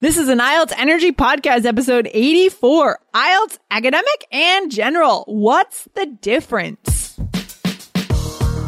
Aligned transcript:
This 0.00 0.16
is 0.16 0.28
an 0.28 0.38
IELTS 0.38 0.72
Energy 0.76 1.10
Podcast, 1.10 1.64
episode 1.64 2.08
84. 2.12 3.00
IELTS 3.12 3.58
Academic 3.68 4.28
and 4.30 4.70
General. 4.70 5.24
What's 5.26 5.88
the 5.96 6.06
difference? 6.06 7.07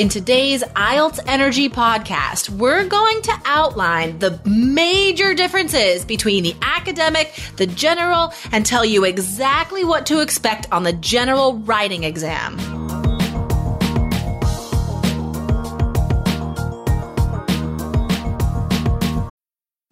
In 0.00 0.08
today's 0.08 0.62
IELTS 0.62 1.20
Energy 1.26 1.68
podcast, 1.68 2.48
we're 2.48 2.86
going 2.86 3.20
to 3.20 3.38
outline 3.44 4.18
the 4.18 4.40
major 4.46 5.34
differences 5.34 6.06
between 6.06 6.42
the 6.42 6.56
academic, 6.62 7.38
the 7.56 7.66
general, 7.66 8.32
and 8.50 8.64
tell 8.64 8.82
you 8.82 9.04
exactly 9.04 9.84
what 9.84 10.06
to 10.06 10.20
expect 10.20 10.66
on 10.72 10.84
the 10.84 10.94
general 10.94 11.58
writing 11.58 12.04
exam. 12.04 12.79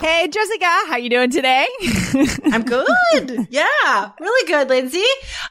Hey, 0.00 0.26
Jessica, 0.26 0.64
how 0.88 0.96
you 0.96 1.08
doing 1.10 1.30
today? 1.30 1.66
I'm 2.46 2.62
good. 2.64 3.46
yeah, 3.50 4.10
really 4.20 4.46
good, 4.48 4.68
Lindsay. 4.68 5.04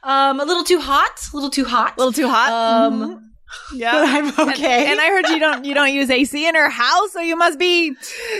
Um, 0.04 0.40
a 0.42 0.46
little 0.46 0.64
too 0.64 0.80
hot. 0.80 1.30
A 1.32 1.36
little 1.36 1.50
too 1.50 1.64
hot. 1.64 1.94
A 1.96 2.00
little 2.00 2.12
too 2.14 2.28
hot. 2.28 2.52
Um, 2.52 3.02
Mhm. 3.02 3.31
Yeah, 3.74 3.92
but 3.92 4.38
I'm 4.40 4.50
okay. 4.50 4.82
And, 4.84 4.92
and 4.92 5.02
I 5.02 5.08
heard 5.08 5.28
you 5.30 5.40
don't 5.40 5.66
you 5.66 5.74
don't 5.74 5.94
use 5.94 6.10
AC 6.10 6.48
in 6.48 6.56
her 6.56 6.70
house, 6.70 7.12
so 7.14 7.20
you 7.22 7.36
must 7.36 7.58
be, 7.60 7.96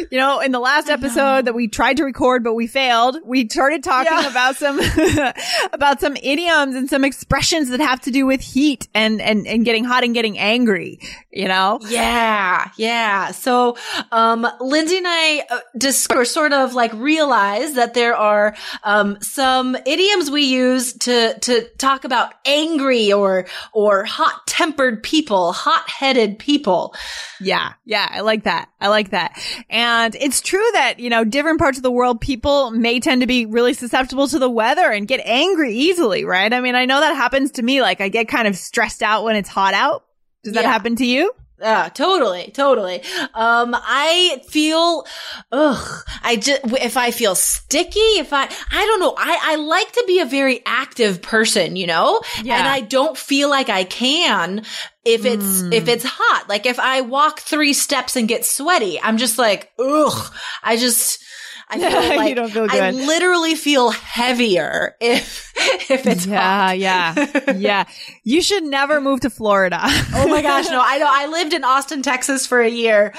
you 0.10 0.18
know, 0.18 0.40
in 0.40 0.52
the 0.52 0.60
last 0.60 0.90
episode 0.90 1.46
that 1.46 1.54
we 1.56 1.68
tried 1.68 1.98
to 1.98 2.04
record 2.04 2.44
but 2.44 2.54
we 2.54 2.68
failed. 2.68 3.18
We 3.24 3.48
started 3.50 3.84
talking 3.84 4.12
Yeah. 4.12 4.30
about 4.30 4.56
some 4.56 4.80
about 5.74 6.00
some 6.02 6.16
idioms 6.18 6.76
and 6.76 6.90
some 6.90 7.04
expressions 7.04 7.70
that 7.70 7.80
have 7.80 8.02
to 8.02 8.12
do 8.12 8.26
with 8.26 8.42
heat 8.42 8.88
and 8.94 9.22
and 9.22 9.48
and 9.48 9.66
getting 9.66 9.84
hot 9.84 10.04
and 10.04 10.14
getting 10.14 10.38
angry. 10.38 11.00
You 11.32 11.48
know, 11.48 11.80
Yeah, 11.88 12.70
yeah. 12.76 13.32
So, 13.32 13.78
um, 14.12 14.46
Lindsay 14.60 14.98
and 14.98 15.08
I 15.08 15.46
uh, 15.50 15.60
dis- 15.78 16.08
or 16.14 16.26
sort 16.26 16.52
of 16.54 16.74
like 16.74 16.92
realized 16.94 17.76
that 17.76 17.94
there 17.94 18.16
are 18.16 18.56
um, 18.84 19.18
some 19.22 19.76
idioms 19.86 20.30
we 20.30 20.44
use 20.44 20.94
to 20.94 21.38
to 21.40 21.68
talk 21.78 22.04
about 22.04 22.34
angry 22.46 23.14
or 23.14 23.46
or 23.74 24.04
hot 24.04 24.46
tempered 24.46 25.01
people, 25.04 25.52
hot 25.54 25.90
headed 25.90 26.40
people. 26.40 26.96
Yeah, 27.40 27.74
yeah, 27.86 28.08
I 28.10 28.22
like 28.22 28.44
that. 28.44 28.70
I 28.80 28.88
like 28.90 29.12
that. 29.12 29.38
And 29.70 30.16
it's 30.16 30.42
true 30.42 30.68
that, 30.74 31.00
you 31.00 31.10
know, 31.10 31.24
different 31.24 31.60
parts 31.60 31.78
of 31.78 31.84
the 31.84 31.92
world, 31.92 32.22
people 32.22 32.72
may 32.72 33.00
tend 33.00 33.22
to 33.22 33.28
be 33.28 33.46
really 33.46 33.74
susceptible 33.74 34.28
to 34.28 34.40
the 34.40 34.50
weather 34.50 34.90
and 34.92 35.08
get 35.08 35.22
angry 35.26 35.74
easily, 35.74 36.26
right? 36.26 36.52
I 36.54 36.62
mean, 36.62 36.76
I 36.76 36.86
know 36.86 37.00
that 37.00 37.16
happens 37.16 37.52
to 37.52 37.62
me. 37.64 37.82
Like, 37.82 38.02
I 38.02 38.10
get 38.10 38.28
kind 38.28 38.48
of 38.48 38.56
stressed 38.56 39.02
out 39.04 39.24
when 39.24 39.36
it's 39.36 39.50
hot 39.50 39.74
out. 39.74 40.06
Does 40.44 40.54
that 40.54 40.64
Yeah. 40.64 40.72
happen 40.72 40.96
to 40.98 41.06
you? 41.06 41.32
Uh, 41.62 41.90
totally, 41.90 42.50
totally. 42.56 43.04
Um, 43.36 43.76
I 43.78 44.42
feel, 44.50 45.06
ugh, 45.52 46.04
I 46.24 46.36
just, 46.38 46.62
if 46.66 46.98
I 46.98 47.12
feel 47.12 47.36
sticky, 47.36 48.00
if 48.00 48.34
I, 48.34 48.46
I 48.72 48.86
don't 48.88 49.00
know, 49.00 49.14
I, 49.16 49.40
I 49.44 49.56
like 49.58 49.92
to 49.92 50.04
be 50.08 50.22
a 50.22 50.26
very 50.26 50.66
active 50.66 51.22
person, 51.22 51.76
you 51.76 51.86
know? 51.86 52.20
Yeah. 52.42 52.58
And 52.58 52.68
I 52.68 52.80
don't 52.82 53.16
feel 53.16 53.52
like 53.52 53.70
I 53.70 53.84
can 53.84 54.64
if 55.06 55.26
it's, 55.26 55.62
hmm. 55.62 55.74
if 55.74 55.88
it's 55.88 56.06
hot. 56.08 56.46
Like 56.50 56.66
if 56.66 56.80
I 56.80 57.02
walk 57.02 57.40
three 57.40 57.74
steps 57.74 58.16
and 58.16 58.28
get 58.28 58.46
sweaty, 58.46 59.00
I'm 59.02 59.18
just 59.18 59.38
like, 59.38 59.72
ugh, 59.80 60.34
I 60.64 60.78
just, 60.78 61.24
I 61.70 61.80
feel 61.90 62.04
You 62.12 62.18
like 62.18 62.36
don't 62.36 62.50
feel 62.52 62.68
I 62.70 62.92
literally 62.92 63.56
feel 63.56 63.92
heavier 63.92 64.96
if, 65.02 65.54
if 65.90 66.06
it's 66.06 66.26
yeah, 66.26 66.68
hot. 66.68 66.80
yeah, 66.80 67.54
yeah. 67.58 67.86
You 68.24 68.42
should 68.42 68.64
never 68.64 69.00
move 69.00 69.22
to 69.22 69.30
Florida. 69.30 69.80
Oh 69.82 70.28
my 70.28 70.42
gosh, 70.42 70.70
no, 70.70 70.82
I 70.84 70.98
know. 70.98 71.08
I 71.10 71.28
lived 71.28 71.54
in 71.54 71.64
Austin, 71.64 72.02
Texas 72.02 72.46
for 72.46 72.60
a 72.60 72.70
year. 72.70 73.14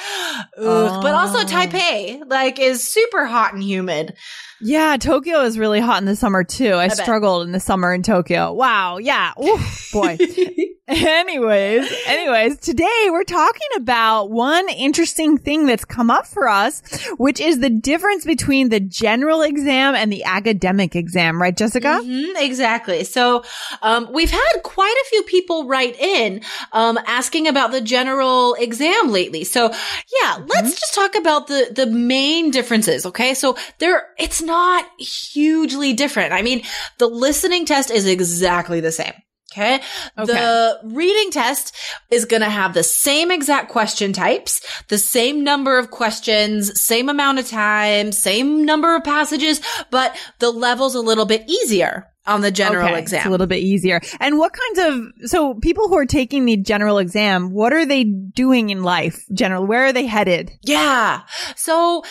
Ugh. 0.59 1.03
But 1.03 1.15
also 1.15 1.39
Oh. 1.39 1.45
Taipei, 1.45 2.23
like, 2.29 2.59
is 2.59 2.87
super 2.87 3.25
hot 3.25 3.55
and 3.55 3.63
humid. 3.63 4.15
yeah, 4.61 4.97
Tokyo 4.99 5.41
is 5.41 5.59
really 5.59 5.81
hot 5.81 6.01
in 6.03 6.05
the 6.05 6.15
summer 6.15 6.45
too. 6.45 6.75
I, 6.75 6.89
bet. 6.89 6.99
struggled 6.99 7.47
in 7.47 7.53
the 7.53 7.61
summer 7.61 7.93
in 7.95 8.03
Tokyo. 8.03 8.53
Wow. 8.53 8.99
Yeah. 8.99 9.33
Oof, 9.43 9.91
boy. 9.93 10.19
Anyways, 10.93 11.91
anyways, 12.07 12.59
today 12.59 13.09
we're 13.09 13.25
talking 13.25 13.69
about 13.77 14.31
one 14.31 14.69
interesting 14.69 15.39
thing 15.39 15.67
that's 15.67 15.85
come 15.85 16.11
up 16.11 16.27
for 16.27 16.49
us, 16.49 16.83
which 17.17 17.41
is 17.41 17.61
the 17.61 17.71
difference 17.71 18.25
between 18.25 18.69
the 18.69 18.81
general 18.81 19.43
exam 19.43 19.95
and 19.95 20.13
the 20.13 20.25
academic 20.25 20.95
exam, 20.95 21.41
right, 21.41 21.57
Jessica? 21.57 22.01
Mhm, 22.03 22.35
exactly. 22.37 23.05
So, 23.05 23.43
um, 23.81 24.09
we've 24.13 24.31
had 24.31 24.63
quite 24.63 24.95
a 25.05 25.09
few 25.09 25.23
people 25.23 25.67
write 25.67 25.99
in, 25.99 26.43
um, 26.73 26.99
asking 27.07 27.49
about 27.49 27.73
the 27.73 27.81
general 27.81 28.55
exam 28.55 29.11
lately. 29.11 29.45
So, 29.45 29.73
yeah, 30.23 30.39
let's 30.47 30.79
just 30.79 30.95
talk 30.95 31.15
about 31.15 31.47
the, 31.47 31.73
the 31.75 31.87
main 31.87 32.51
differences. 32.51 33.07
Okay. 33.07 33.35
So 33.35 33.57
there, 33.79 34.09
it's 34.19 34.43
not 34.43 34.85
hugely 35.01 35.93
different. 35.95 36.33
I 36.33 36.43
mean, 36.43 36.63
the 36.99 37.07
listening 37.07 37.65
test 37.65 37.91
is 37.91 38.07
exactly 38.07 38.81
the 38.81 38.93
same. 38.93 39.15
Okay. 39.53 39.81
Okay. 40.19 40.33
The 40.33 40.81
reading 40.85 41.31
test 41.31 41.75
is 42.11 42.25
going 42.25 42.43
to 42.43 42.51
have 42.51 42.75
the 42.75 42.83
same 42.83 43.31
exact 43.31 43.71
question 43.71 44.13
types, 44.13 44.61
the 44.89 44.99
same 44.99 45.45
number 45.45 45.79
of 45.79 45.91
questions, 45.91 46.81
same 46.81 47.09
amount 47.09 47.39
of 47.39 47.49
time, 47.49 48.13
same 48.13 48.65
number 48.65 48.97
of 48.97 49.05
passages, 49.05 49.61
but 49.91 50.17
the 50.39 50.51
level's 50.51 50.95
a 50.95 51.01
little 51.01 51.27
bit 51.27 51.49
easier 51.49 52.12
on 52.27 52.41
the 52.41 52.51
general 52.51 52.87
Okay, 52.87 52.99
It's 52.99 53.13
exam. 53.13 53.27
a 53.27 53.31
little 53.31 53.47
bit 53.47 53.59
easier. 53.59 54.01
And 54.21 54.39
what 54.39 54.53
kinds 54.53 54.79
of, 55.23 55.29
so 55.31 55.55
people 55.55 55.89
who 55.89 55.97
are 55.99 56.07
taking 56.07 56.45
the 56.45 56.57
general 56.57 56.99
exam, 56.99 57.51
what 57.51 57.73
are 57.73 57.85
they 57.85 58.05
doing 58.05 58.71
in 58.71 58.83
life? 58.83 59.25
General, 59.33 59.67
where 59.67 59.85
are 59.87 59.93
they 59.93 60.07
headed? 60.07 60.53
Yeah. 60.63 61.23
So 61.57 62.05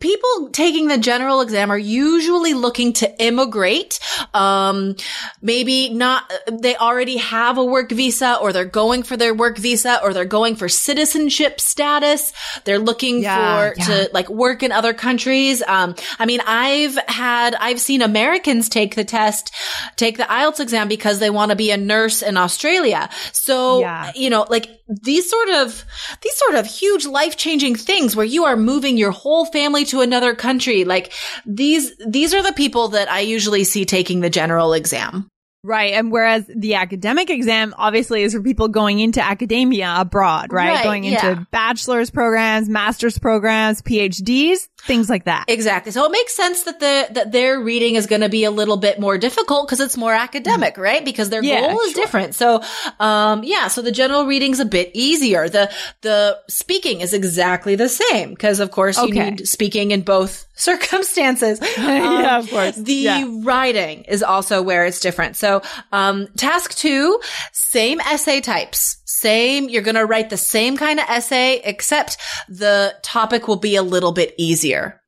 people 0.00 0.50
taking 0.52 0.88
the 0.88 0.98
general 0.98 1.40
exam 1.42 1.70
are 1.70 1.78
usually 1.78 2.54
looking 2.54 2.92
to 2.94 3.22
immigrate. 3.22 4.00
Um, 4.34 4.96
maybe 5.42 5.90
not, 5.90 6.32
they 6.50 6.76
already 6.76 7.18
have 7.18 7.58
a 7.58 7.64
work 7.64 7.90
visa 7.90 8.38
or 8.40 8.52
they're 8.52 8.64
going 8.64 9.02
for 9.02 9.16
their 9.16 9.34
work 9.34 9.58
visa 9.58 10.00
or 10.02 10.14
they're 10.14 10.24
going 10.24 10.56
for 10.56 10.68
citizenship 10.68 11.60
status. 11.60 12.32
They're 12.64 12.78
looking 12.78 13.22
Yeah, 13.22 13.70
for 13.70 13.74
yeah. 13.78 13.84
to 13.84 14.10
like 14.14 14.28
work 14.28 14.62
in 14.62 14.72
other 14.72 14.94
countries. 14.94 15.62
Um, 15.66 15.94
I 16.18 16.26
mean, 16.26 16.40
I've 16.46 16.96
had, 17.08 17.54
I've 17.54 17.80
seen 17.80 18.02
Americans 18.02 18.68
take 18.68 18.94
the 18.94 19.04
test, 19.04 19.52
take 19.96 20.16
the 20.16 20.24
IELTS 20.24 20.60
exam 20.60 20.88
because 20.88 21.18
they 21.18 21.30
want 21.30 21.50
to 21.50 21.56
be 21.56 21.70
a 21.70 21.76
nurse 21.76 22.22
in 22.22 22.36
Australia. 22.36 23.08
So, 23.32 23.80
Yeah. 23.80 24.12
you 24.14 24.30
know, 24.30 24.46
like 24.48 24.68
these 24.88 25.28
sort 25.28 25.48
of, 25.50 25.84
these 26.22 26.36
sort 26.36 26.54
of 26.54 26.66
huge 26.66 27.06
life 27.06 27.36
changing 27.36 27.74
things 27.74 28.16
where 28.16 28.26
you 28.26 28.44
are 28.44 28.56
moving 28.56 28.96
your 28.96 29.10
whole 29.10 29.46
family 29.46 29.84
to 29.86 30.00
another 30.00 30.34
country. 30.34 30.84
Like 30.84 31.12
these, 31.46 31.92
these 32.06 32.34
are 32.34 32.42
the 32.42 32.52
people 32.52 32.88
that 32.88 33.10
I 33.10 33.20
usually 33.20 33.64
see 33.64 33.84
taking 33.84 34.20
the 34.20 34.30
general 34.30 34.72
exam. 34.72 35.28
Right. 35.64 35.92
And 35.94 36.12
whereas 36.12 36.44
the 36.46 36.74
academic 36.74 37.30
exam 37.30 37.74
obviously 37.76 38.22
is 38.22 38.32
for 38.32 38.40
people 38.40 38.68
going 38.68 39.00
into 39.00 39.20
academia 39.20 39.92
abroad, 39.98 40.52
right? 40.52 40.76
Right, 40.76 40.84
going 40.84 41.04
into 41.04 41.26
yeah. 41.26 41.44
bachelor's 41.50 42.10
programs, 42.10 42.68
master's 42.68 43.18
programs, 43.18 43.82
PhDs. 43.82 44.68
Things 44.82 45.10
like 45.10 45.24
that. 45.24 45.44
Exactly. 45.48 45.92
So 45.92 46.04
it 46.04 46.10
makes 46.10 46.34
sense 46.34 46.62
that 46.64 46.80
the 46.80 47.08
that 47.12 47.32
their 47.32 47.60
reading 47.60 47.96
is 47.96 48.06
going 48.06 48.22
to 48.22 48.28
be 48.28 48.44
a 48.44 48.50
little 48.50 48.76
bit 48.76 49.00
more 49.00 49.18
difficult 49.18 49.66
because 49.66 49.80
it's 49.80 49.96
more 49.96 50.14
academic, 50.14 50.74
mm. 50.74 50.82
right? 50.82 51.04
Because 51.04 51.30
their 51.30 51.42
yeah, 51.42 51.60
goal 51.60 51.80
is 51.80 51.92
sure. 51.92 52.02
different. 52.02 52.34
So, 52.34 52.62
um, 53.00 53.42
yeah. 53.44 53.68
So 53.68 53.82
the 53.82 53.92
general 53.92 54.26
reading's 54.26 54.60
a 54.60 54.64
bit 54.64 54.90
easier. 54.94 55.48
The 55.48 55.70
the 56.02 56.38
speaking 56.48 57.00
is 57.00 57.12
exactly 57.12 57.74
the 57.74 57.88
same 57.88 58.30
because, 58.30 58.60
of 58.60 58.70
course, 58.70 59.00
you 59.02 59.12
need 59.12 59.48
speaking 59.48 59.90
in 59.90 60.02
both 60.02 60.46
circumstances. 60.54 61.60
Um, 61.60 61.68
yeah, 61.76 62.38
of 62.38 62.50
course. 62.50 62.76
The 62.76 62.94
yeah. 62.94 63.24
writing 63.42 64.04
is 64.04 64.22
also 64.22 64.62
where 64.62 64.86
it's 64.86 65.00
different. 65.00 65.36
So, 65.36 65.62
um, 65.92 66.28
task 66.36 66.74
two, 66.76 67.20
same 67.52 68.00
essay 68.00 68.40
types, 68.40 68.97
same. 69.08 69.68
You're 69.68 69.82
going 69.82 69.94
to 69.94 70.04
write 70.04 70.30
the 70.30 70.36
same 70.36 70.76
kind 70.76 71.00
of 71.00 71.06
essay, 71.08 71.60
except 71.64 72.18
the 72.48 72.94
topic 73.02 73.48
will 73.48 73.56
be 73.56 73.76
a 73.76 73.82
little 73.82 74.12
bit 74.12 74.34
easier. 74.36 75.00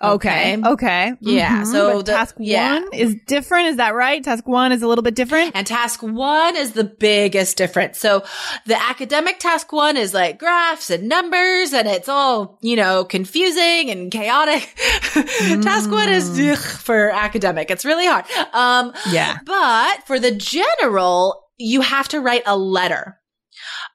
Okay. 0.00 0.56
Okay. 0.64 1.12
Yeah. 1.20 1.62
Mm-hmm. 1.62 1.72
So 1.72 2.02
the, 2.02 2.12
task 2.12 2.36
yeah. 2.38 2.74
one 2.74 2.88
is 2.92 3.16
different. 3.26 3.68
Is 3.68 3.76
that 3.78 3.96
right? 3.96 4.22
Task 4.22 4.46
one 4.46 4.70
is 4.70 4.82
a 4.82 4.86
little 4.86 5.02
bit 5.02 5.16
different. 5.16 5.56
And 5.56 5.66
task 5.66 6.04
one 6.04 6.56
is 6.56 6.70
the 6.70 6.84
biggest 6.84 7.56
difference. 7.56 7.98
So 7.98 8.24
the 8.66 8.80
academic 8.80 9.40
task 9.40 9.72
one 9.72 9.96
is 9.96 10.14
like 10.14 10.38
graphs 10.38 10.90
and 10.90 11.08
numbers 11.08 11.72
and 11.72 11.88
it's 11.88 12.08
all, 12.08 12.60
you 12.62 12.76
know, 12.76 13.04
confusing 13.04 13.90
and 13.90 14.12
chaotic. 14.12 14.72
mm. 14.78 15.62
task 15.64 15.90
one 15.90 16.10
is 16.10 16.38
ugh, 16.38 16.58
for 16.58 17.10
academic. 17.10 17.68
It's 17.72 17.84
really 17.84 18.06
hard. 18.06 18.24
Um, 18.52 18.94
yeah. 19.10 19.38
But 19.44 20.06
for 20.06 20.20
the 20.20 20.30
general, 20.30 21.42
you 21.56 21.80
have 21.80 22.06
to 22.10 22.20
write 22.20 22.44
a 22.46 22.56
letter. 22.56 23.18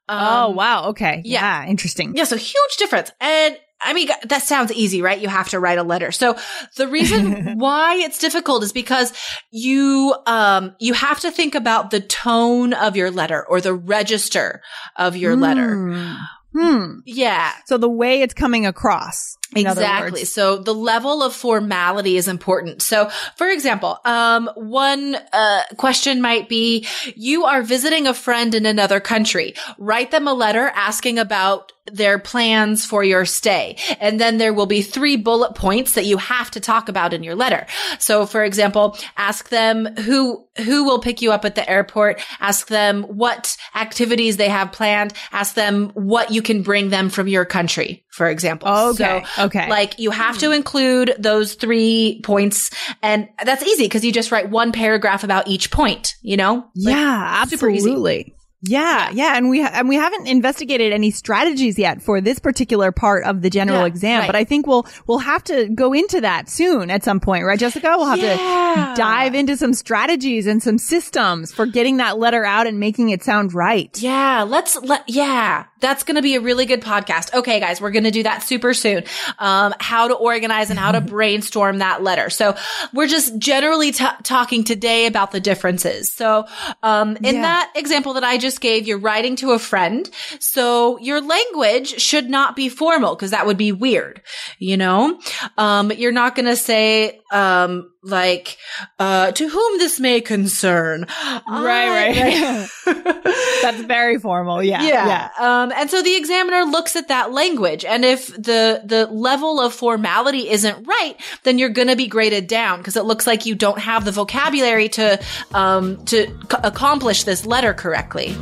Oh, 0.08 0.16
um, 0.16 0.26
oh, 0.26 0.50
wow. 0.50 0.88
Okay. 0.90 1.22
Yeah. 1.24 1.62
yeah. 1.62 1.70
Interesting. 1.70 2.16
Yeah. 2.16 2.24
So 2.24 2.36
huge 2.36 2.76
difference. 2.78 3.10
And 3.20 3.58
I 3.82 3.92
mean, 3.92 4.08
that 4.24 4.42
sounds 4.42 4.72
easy, 4.72 5.02
right? 5.02 5.20
You 5.20 5.28
have 5.28 5.50
to 5.50 5.60
write 5.60 5.78
a 5.78 5.82
letter. 5.82 6.10
So 6.10 6.36
the 6.76 6.88
reason 6.88 7.58
why 7.58 7.96
it's 7.96 8.18
difficult 8.18 8.62
is 8.62 8.72
because 8.72 9.12
you, 9.50 10.14
um, 10.26 10.74
you 10.78 10.94
have 10.94 11.20
to 11.20 11.30
think 11.30 11.54
about 11.54 11.90
the 11.90 12.00
tone 12.00 12.72
of 12.72 12.96
your 12.96 13.10
letter 13.10 13.44
or 13.46 13.60
the 13.60 13.74
register 13.74 14.62
of 14.96 15.16
your 15.16 15.36
mm. 15.36 15.40
letter. 15.40 16.16
Hmm. 16.56 17.00
Yeah. 17.04 17.52
So 17.66 17.78
the 17.78 17.90
way 17.90 18.22
it's 18.22 18.34
coming 18.34 18.64
across. 18.64 19.36
Exactly. 19.56 20.24
So 20.24 20.58
the 20.58 20.74
level 20.74 21.22
of 21.22 21.34
formality 21.34 22.16
is 22.16 22.28
important. 22.28 22.82
So 22.82 23.10
for 23.36 23.48
example, 23.48 23.98
um, 24.04 24.50
one, 24.56 25.16
uh, 25.32 25.62
question 25.76 26.20
might 26.20 26.48
be, 26.48 26.86
you 27.16 27.44
are 27.44 27.62
visiting 27.62 28.06
a 28.06 28.14
friend 28.14 28.54
in 28.54 28.66
another 28.66 29.00
country. 29.00 29.54
Write 29.78 30.10
them 30.10 30.28
a 30.28 30.34
letter 30.34 30.70
asking 30.74 31.18
about 31.18 31.72
their 31.92 32.18
plans 32.18 32.86
for 32.86 33.04
your 33.04 33.26
stay. 33.26 33.76
And 34.00 34.18
then 34.18 34.38
there 34.38 34.54
will 34.54 34.66
be 34.66 34.80
three 34.80 35.16
bullet 35.16 35.54
points 35.54 35.92
that 35.92 36.06
you 36.06 36.16
have 36.16 36.50
to 36.52 36.60
talk 36.60 36.88
about 36.88 37.12
in 37.12 37.22
your 37.22 37.34
letter. 37.34 37.66
So 37.98 38.24
for 38.24 38.42
example, 38.42 38.96
ask 39.18 39.50
them 39.50 39.94
who, 39.96 40.46
who 40.56 40.84
will 40.84 41.00
pick 41.00 41.20
you 41.20 41.30
up 41.30 41.44
at 41.44 41.56
the 41.56 41.68
airport. 41.68 42.22
Ask 42.40 42.68
them 42.68 43.02
what 43.02 43.56
activities 43.74 44.38
they 44.38 44.48
have 44.48 44.72
planned. 44.72 45.12
Ask 45.30 45.54
them 45.54 45.90
what 45.90 46.30
you 46.30 46.40
can 46.40 46.62
bring 46.62 46.88
them 46.88 47.10
from 47.10 47.28
your 47.28 47.44
country, 47.44 48.04
for 48.10 48.28
example. 48.28 48.68
Okay. 48.68 49.22
So, 49.36 49.43
okay. 49.44 49.68
Like 49.68 49.98
you 49.98 50.10
have 50.10 50.38
to 50.38 50.46
hmm. 50.48 50.52
include 50.54 51.14
those 51.18 51.54
three 51.54 52.20
points 52.24 52.70
and 53.02 53.28
that's 53.44 53.62
easy 53.62 53.84
because 53.84 54.04
you 54.04 54.12
just 54.12 54.32
write 54.32 54.50
one 54.50 54.72
paragraph 54.72 55.24
about 55.24 55.48
each 55.48 55.70
point, 55.70 56.14
you 56.22 56.36
know? 56.36 56.66
Like, 56.74 56.94
yeah, 56.94 57.42
absolutely. 57.42 58.34
Yeah, 58.66 59.10
yeah, 59.12 59.36
and 59.36 59.50
we 59.50 59.60
ha- 59.60 59.72
and 59.74 59.88
we 59.90 59.96
haven't 59.96 60.26
investigated 60.26 60.92
any 60.92 61.10
strategies 61.10 61.78
yet 61.78 62.00
for 62.00 62.22
this 62.22 62.38
particular 62.38 62.92
part 62.92 63.24
of 63.24 63.42
the 63.42 63.50
general 63.50 63.80
yeah, 63.80 63.86
exam, 63.86 64.20
right. 64.20 64.26
but 64.26 64.36
I 64.36 64.44
think 64.44 64.66
we'll 64.66 64.86
we'll 65.06 65.18
have 65.18 65.44
to 65.44 65.68
go 65.68 65.92
into 65.92 66.22
that 66.22 66.48
soon 66.48 66.90
at 66.90 67.04
some 67.04 67.20
point, 67.20 67.44
right, 67.44 67.58
Jessica? 67.58 67.94
We'll 67.96 68.06
have 68.06 68.18
yeah. 68.18 68.94
to 68.94 69.00
dive 69.00 69.34
into 69.34 69.58
some 69.58 69.74
strategies 69.74 70.46
and 70.46 70.62
some 70.62 70.78
systems 70.78 71.52
for 71.52 71.66
getting 71.66 71.98
that 71.98 72.18
letter 72.18 72.44
out 72.44 72.66
and 72.66 72.80
making 72.80 73.10
it 73.10 73.22
sound 73.22 73.52
right. 73.52 74.00
Yeah, 74.00 74.44
let's 74.48 74.76
let 74.76 75.06
yeah, 75.08 75.66
that's 75.80 76.02
going 76.02 76.16
to 76.16 76.22
be 76.22 76.34
a 76.34 76.40
really 76.40 76.64
good 76.64 76.80
podcast. 76.80 77.34
Okay, 77.34 77.60
guys, 77.60 77.82
we're 77.82 77.90
going 77.90 78.04
to 78.04 78.10
do 78.10 78.22
that 78.22 78.42
super 78.42 78.72
soon. 78.72 79.04
Um, 79.38 79.74
how 79.78 80.08
to 80.08 80.14
organize 80.14 80.70
and 80.70 80.78
how 80.78 80.92
to 80.92 81.00
brainstorm 81.02 81.78
that 81.78 82.02
letter. 82.02 82.30
So 82.30 82.56
we're 82.94 83.08
just 83.08 83.36
generally 83.38 83.92
t- 83.92 84.06
talking 84.22 84.64
today 84.64 85.04
about 85.06 85.32
the 85.32 85.40
differences. 85.40 86.10
So 86.10 86.46
um, 86.82 87.16
in 87.16 87.36
yeah. 87.36 87.42
that 87.42 87.72
example 87.76 88.14
that 88.14 88.24
I 88.24 88.38
just 88.38 88.53
just 88.54 88.60
gave, 88.60 88.86
you're 88.86 88.98
writing 88.98 89.34
to 89.36 89.50
a 89.52 89.58
friend. 89.58 90.08
So 90.38 90.98
your 90.98 91.20
language 91.20 92.00
should 92.00 92.30
not 92.30 92.54
be 92.54 92.68
formal 92.68 93.16
because 93.16 93.32
that 93.32 93.46
would 93.46 93.56
be 93.58 93.72
weird. 93.72 94.22
You 94.58 94.76
know, 94.76 95.18
um, 95.58 95.90
you're 95.90 96.12
not 96.12 96.36
going 96.36 96.46
to 96.46 96.56
say, 96.56 97.20
um, 97.32 97.90
like, 98.04 98.58
uh, 98.98 99.32
to 99.32 99.48
whom 99.48 99.78
this 99.78 99.98
may 99.98 100.20
concern. 100.20 101.06
Right, 101.48 101.88
right. 102.14 102.68
That's 103.62 103.82
very 103.82 104.18
formal. 104.18 104.62
Yeah. 104.62 104.82
Yeah. 104.82 105.06
yeah. 105.06 105.28
Um, 105.38 105.72
and 105.74 105.90
so 105.90 106.02
the 106.02 106.16
examiner 106.16 106.64
looks 106.64 106.96
at 106.96 107.08
that 107.08 107.32
language. 107.32 107.84
And 107.84 108.04
if 108.04 108.28
the, 108.28 108.82
the 108.84 109.06
level 109.06 109.60
of 109.60 109.72
formality 109.72 110.50
isn't 110.50 110.86
right, 110.86 111.14
then 111.44 111.58
you're 111.58 111.70
going 111.70 111.88
to 111.88 111.96
be 111.96 112.06
graded 112.06 112.46
down 112.46 112.78
because 112.78 112.96
it 112.96 113.04
looks 113.04 113.26
like 113.26 113.46
you 113.46 113.54
don't 113.54 113.78
have 113.78 114.04
the 114.04 114.12
vocabulary 114.12 114.88
to, 114.90 115.20
um, 115.54 116.04
to 116.06 116.26
c- 116.26 116.58
accomplish 116.62 117.24
this 117.24 117.46
letter 117.46 117.72
correctly. 117.74 118.34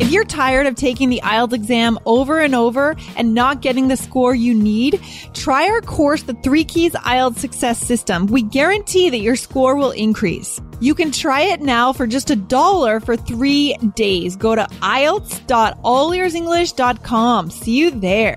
If 0.00 0.10
you're 0.10 0.24
tired 0.24 0.66
of 0.66 0.74
taking 0.74 1.08
the 1.08 1.20
IELTS 1.22 1.52
exam 1.52 2.00
over 2.04 2.40
and 2.40 2.52
over 2.52 2.96
and 3.16 3.32
not 3.32 3.62
getting 3.62 3.86
the 3.86 3.96
score 3.96 4.34
you 4.34 4.52
need, 4.52 5.00
try 5.34 5.68
our 5.68 5.80
course, 5.80 6.24
The 6.24 6.34
Three 6.34 6.64
Keys 6.64 6.94
IELTS 6.94 7.38
Success 7.38 7.78
System. 7.78 8.26
We 8.26 8.42
guarantee 8.42 9.08
that 9.10 9.20
your 9.20 9.36
score 9.36 9.76
will 9.76 9.92
increase. 9.92 10.60
You 10.80 10.96
can 10.96 11.12
try 11.12 11.42
it 11.42 11.60
now 11.60 11.92
for 11.92 12.08
just 12.08 12.30
a 12.30 12.36
dollar 12.36 12.98
for 12.98 13.16
three 13.16 13.76
days. 13.94 14.34
Go 14.34 14.56
to 14.56 14.66
IELTS.allearsenglish.com. 14.82 17.50
See 17.50 17.76
you 17.76 17.92
there. 17.92 18.36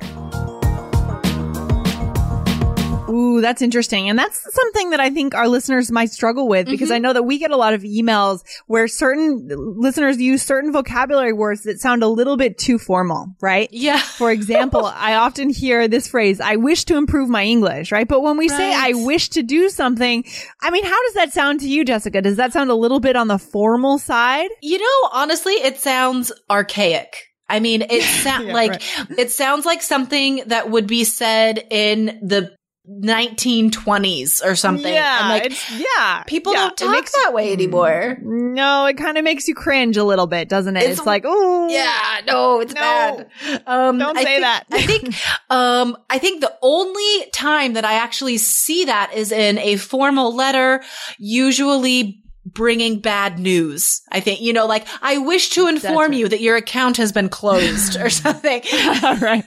Ooh, 3.18 3.42
that's 3.42 3.62
interesting. 3.62 4.10
And 4.10 4.19
that's 4.19 4.54
something 4.54 4.92
that 4.92 5.00
I 5.00 5.10
think 5.10 5.34
our 5.34 5.48
listeners 5.48 5.92
might 5.92 6.12
struggle 6.12 6.48
with 6.48 6.68
because 6.68 6.90
mm-hmm. 6.90 6.96
I 6.96 7.00
know 7.00 7.14
that 7.14 7.24
we 7.24 7.40
get 7.40 7.50
a 7.50 7.58
lot 7.58 7.74
of 7.74 7.81
emails 7.81 8.44
where 8.68 8.88
certain 8.88 9.48
listeners 9.50 10.22
use 10.22 10.44
certain 10.44 10.72
vocabulary 10.72 11.34
words 11.34 11.64
that 11.64 11.80
sound 11.80 12.04
a 12.04 12.08
little 12.08 12.38
bit 12.38 12.60
too 12.60 12.78
formal, 12.78 13.34
right? 13.42 13.69
Yeah. 13.72 13.98
For 13.98 14.31
example, 14.31 14.86
I 14.96 15.16
often 15.16 15.50
hear 15.50 15.88
this 15.88 16.08
phrase, 16.08 16.40
I 16.40 16.58
wish 16.58 16.86
to 16.86 16.98
improve 16.98 17.28
my 17.28 17.44
English, 17.44 17.92
right? 17.92 18.08
But 18.08 18.22
when 18.22 18.38
we 18.38 18.50
right. 18.50 18.58
say 18.58 18.74
I 18.74 18.94
wish 18.94 19.30
to 19.30 19.42
do 19.42 19.70
something, 19.70 20.24
I 20.62 20.70
mean, 20.70 20.86
how 20.86 21.02
does 21.06 21.13
that 21.16 21.34
sound 21.34 21.62
to 21.62 21.68
you, 21.68 21.86
Jessica? 21.86 22.22
Does 22.22 22.38
that 22.38 22.54
sound 22.54 22.70
a 22.70 22.75
little 22.75 23.00
bit 23.00 23.16
on 23.16 23.28
the 23.28 23.40
formal 23.40 23.98
side? 23.98 24.50
You 24.62 24.78
know, 24.78 25.10
honestly, 25.12 25.54
it 25.54 25.80
sounds 25.80 26.31
archaic. 26.50 27.16
I 27.50 27.60
mean, 27.60 27.81
it 27.81 28.04
sounds 28.24 28.48
yeah, 28.48 28.54
like 28.54 28.72
right. 28.72 29.10
it 29.18 29.31
sounds 29.31 29.66
like 29.66 29.81
something 29.81 30.44
that 30.48 30.70
would 30.70 30.88
be 30.88 31.04
said 31.04 31.66
in 31.70 32.20
the 32.22 32.56
1920s 32.89 34.44
or 34.45 34.56
something. 34.56 34.94
Yeah, 34.94 35.28
like, 35.30 35.54
yeah. 35.78 36.24
People 36.25 36.54
yeah, 36.54 36.69
don't 36.75 36.78
talk 36.78 37.12
that 37.24 37.34
way 37.34 37.51
anymore. 37.51 38.17
No, 38.22 38.86
it 38.86 38.98
kind 38.98 39.17
of 39.17 39.24
makes 39.24 39.48
you 39.48 39.56
cringe 39.56 39.98
a 39.98 40.03
little 40.03 40.27
bit, 40.27 40.48
doesn't 40.48 40.77
it? 40.77 40.84
It's, 40.84 41.00
it's 41.00 41.06
like, 41.06 41.24
oh, 41.25 41.67
yeah, 41.70 42.22
no, 42.25 42.62
it's 42.62 42.74
no, 42.74 42.82
bad. 42.82 43.29
Um, 43.67 43.98
don't 44.00 44.17
say 44.17 44.24
think, 44.24 44.41
that. 44.41 44.63
I 44.72 44.82
think, 44.84 45.15
um, 45.50 45.98
I 46.10 46.17
think 46.17 46.41
the 46.41 46.53
only 46.62 47.29
time 47.32 47.74
that 47.74 47.84
I 47.84 47.96
actually 47.96 48.38
see 48.38 48.86
that 48.86 49.12
is 49.13 49.32
in 49.32 49.58
a 49.60 49.75
formal 49.75 50.34
letter, 50.34 50.82
usually 51.17 52.24
bringing 52.54 53.00
bad 53.00 53.39
news. 53.39 54.01
I 54.12 54.22
think, 54.22 54.42
you 54.42 54.54
know, 54.54 54.66
like, 54.66 54.88
I 55.01 55.18
wish 55.18 55.50
to 55.51 55.68
inform 55.68 56.12
right. 56.12 56.13
you 56.13 56.27
that 56.30 56.42
your 56.42 56.56
account 56.56 56.98
has 56.98 57.12
been 57.12 57.30
closed 57.30 57.98
or 57.98 58.10
something. 58.10 58.62
right. 58.74 59.44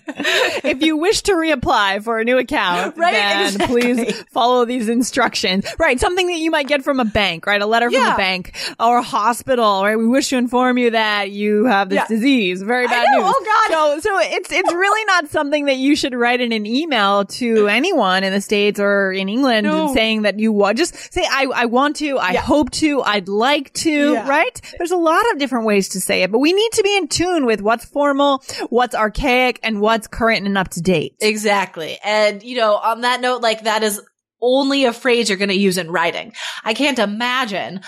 If 0.62 0.82
you 0.82 0.96
wish 0.96 1.22
to 1.22 1.32
reapply 1.32 2.04
for 2.04 2.18
a 2.18 2.24
new 2.24 2.38
account, 2.38 2.96
right, 2.98 3.12
then 3.12 3.46
exactly. 3.46 3.80
please 3.80 4.22
follow 4.30 4.64
these 4.64 4.88
instructions. 4.88 5.66
Right. 5.78 5.98
Something 5.98 6.26
that 6.28 6.38
you 6.38 6.50
might 6.50 6.68
get 6.68 6.84
from 6.84 7.00
a 7.00 7.04
bank, 7.04 7.46
right? 7.46 7.60
A 7.60 7.66
letter 7.66 7.90
from 7.90 8.00
yeah. 8.00 8.14
a 8.14 8.16
bank 8.16 8.54
or 8.78 8.98
a 8.98 9.02
hospital, 9.02 9.82
right? 9.82 9.96
We 9.96 10.06
wish 10.06 10.28
to 10.28 10.36
inform 10.36 10.78
you 10.78 10.90
that 10.90 11.30
you 11.30 11.64
have 11.64 11.88
this 11.88 11.96
yeah. 11.96 12.06
disease. 12.06 12.62
Very 12.62 12.86
bad 12.86 13.08
news. 13.10 13.24
Oh 13.24 13.44
God. 13.44 14.00
So, 14.00 14.10
so 14.10 14.18
it's, 14.18 14.52
it's 14.52 14.72
really 14.72 15.04
not 15.06 15.28
something 15.28 15.66
that 15.66 15.76
you 15.76 15.96
should 15.96 16.14
write 16.14 16.40
in 16.40 16.52
an 16.52 16.66
email 16.66 17.24
to 17.24 17.68
anyone 17.68 18.24
in 18.24 18.32
the 18.32 18.40
States 18.40 18.78
or 18.78 19.12
in 19.12 19.28
England 19.28 19.64
no. 19.64 19.94
saying 19.94 20.22
that 20.22 20.38
you 20.38 20.52
want. 20.52 20.76
Just 20.76 21.12
say, 21.12 21.24
I, 21.28 21.46
I 21.54 21.64
want 21.66 21.96
to, 21.96 22.18
I 22.18 22.32
yeah. 22.32 22.40
hope 22.40 22.70
to, 22.72 22.99
I'd 23.02 23.28
like 23.28 23.72
to, 23.74 24.12
yeah. 24.12 24.28
right? 24.28 24.60
There's 24.78 24.90
a 24.90 24.96
lot 24.96 25.22
of 25.32 25.38
different 25.38 25.66
ways 25.66 25.90
to 25.90 26.00
say 26.00 26.22
it, 26.22 26.32
but 26.32 26.38
we 26.38 26.52
need 26.52 26.72
to 26.72 26.82
be 26.82 26.96
in 26.96 27.08
tune 27.08 27.46
with 27.46 27.60
what's 27.60 27.84
formal, 27.84 28.42
what's 28.68 28.94
archaic, 28.94 29.60
and 29.62 29.80
what's 29.80 30.06
current 30.06 30.46
and 30.46 30.56
up 30.56 30.68
to 30.70 30.80
date. 30.80 31.16
Exactly. 31.20 31.98
And, 32.04 32.42
you 32.42 32.56
know, 32.56 32.76
on 32.76 33.02
that 33.02 33.20
note, 33.20 33.42
like 33.42 33.64
that 33.64 33.82
is 33.82 34.00
only 34.42 34.84
a 34.84 34.92
phrase 34.92 35.28
you're 35.28 35.38
going 35.38 35.50
to 35.50 35.54
use 35.54 35.78
in 35.78 35.90
writing. 35.90 36.32
I 36.64 36.74
can't 36.74 36.98
imagine 36.98 37.80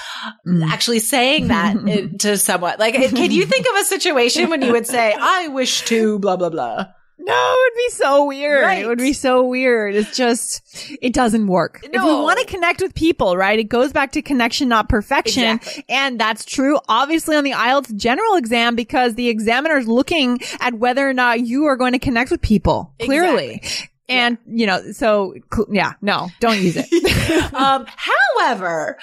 mm. 0.46 0.66
actually 0.68 0.98
saying 0.98 1.48
that 1.48 1.76
to 2.20 2.36
someone. 2.36 2.76
Like, 2.78 2.94
can 2.94 3.30
you 3.30 3.46
think 3.46 3.66
of 3.66 3.76
a 3.76 3.84
situation 3.84 4.50
when 4.50 4.62
you 4.62 4.72
would 4.72 4.86
say, 4.86 5.14
I 5.18 5.48
wish 5.48 5.82
to 5.86 6.18
blah, 6.18 6.36
blah, 6.36 6.50
blah? 6.50 6.86
No, 7.18 7.54
it 7.56 7.72
would 7.72 7.78
be 7.78 7.90
so 7.90 8.24
weird. 8.24 8.62
Right. 8.62 8.84
It 8.84 8.86
would 8.88 8.98
be 8.98 9.12
so 9.12 9.44
weird. 9.44 9.94
It's 9.94 10.16
just, 10.16 10.62
it 11.00 11.12
doesn't 11.12 11.46
work. 11.46 11.80
If 11.84 11.92
we 11.92 11.98
want 11.98 12.40
to 12.40 12.46
connect 12.46 12.80
with 12.80 12.94
people, 12.94 13.36
right? 13.36 13.58
It 13.58 13.68
goes 13.68 13.92
back 13.92 14.12
to 14.12 14.22
connection, 14.22 14.68
not 14.68 14.88
perfection. 14.88 15.56
Exactly. 15.56 15.84
And 15.88 16.18
that's 16.18 16.44
true, 16.44 16.80
obviously, 16.88 17.36
on 17.36 17.44
the 17.44 17.52
IELTS 17.52 17.94
general 17.94 18.34
exam 18.34 18.74
because 18.74 19.14
the 19.14 19.28
examiner 19.28 19.76
is 19.76 19.86
looking 19.86 20.40
at 20.60 20.74
whether 20.74 21.08
or 21.08 21.12
not 21.12 21.40
you 21.40 21.66
are 21.66 21.76
going 21.76 21.92
to 21.92 22.00
connect 22.00 22.30
with 22.30 22.42
people, 22.42 22.92
clearly. 23.00 23.62
And, 24.08 24.36
you 24.46 24.66
know, 24.66 24.92
so, 24.92 25.34
yeah, 25.70 25.92
no, 26.02 26.28
don't 26.40 26.60
use 26.60 26.76
it. 26.76 27.54
um, 27.54 27.86
however, 27.86 28.98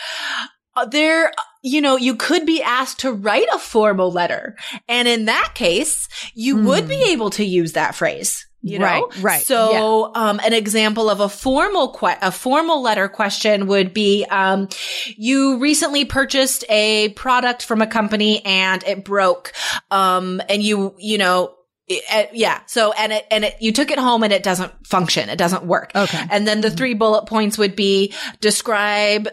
uh, 0.75 0.85
there, 0.85 1.31
you 1.61 1.81
know, 1.81 1.97
you 1.97 2.15
could 2.15 2.45
be 2.45 2.61
asked 2.61 2.99
to 2.99 3.11
write 3.11 3.47
a 3.53 3.59
formal 3.59 4.11
letter. 4.11 4.55
And 4.87 5.07
in 5.07 5.25
that 5.25 5.51
case, 5.55 6.07
you 6.33 6.57
would 6.57 6.87
be 6.87 7.11
able 7.11 7.29
to 7.31 7.43
use 7.43 7.73
that 7.73 7.95
phrase. 7.95 8.45
You 8.61 8.79
know? 8.79 8.85
Right, 8.85 9.23
right, 9.23 9.41
So, 9.45 10.11
um, 10.15 10.41
an 10.43 10.51
example 10.51 11.09
of 11.09 11.21
a 11.21 11.29
formal, 11.29 11.93
que- 11.93 12.17
a 12.21 12.31
formal 12.31 12.81
letter 12.81 13.07
question 13.07 13.67
would 13.67 13.93
be, 13.93 14.25
um, 14.25 14.67
you 15.15 15.59
recently 15.59 16.03
purchased 16.03 16.65
a 16.67 17.09
product 17.09 17.63
from 17.63 17.81
a 17.81 17.87
company 17.87 18.43
and 18.45 18.83
it 18.83 19.05
broke. 19.05 19.53
Um, 19.91 20.41
and 20.49 20.61
you, 20.61 20.93
you 20.97 21.17
know, 21.17 21.53
it- 21.89 22.03
uh, 22.11 22.29
yeah. 22.33 22.61
So, 22.67 22.91
and 22.93 23.11
it, 23.11 23.25
and 23.31 23.43
it, 23.43 23.55
you 23.59 23.71
took 23.71 23.91
it 23.91 23.99
home 23.99 24.23
and 24.23 24.31
it 24.31 24.43
doesn't 24.43 24.71
function. 24.87 25.29
It 25.29 25.37
doesn't 25.37 25.65
work. 25.65 25.91
Okay. 25.95 26.23
And 26.31 26.47
then 26.47 26.61
the 26.61 26.71
three 26.71 26.93
bullet 26.93 27.25
points 27.25 27.57
would 27.57 27.75
be 27.75 28.13
describe 28.39 29.27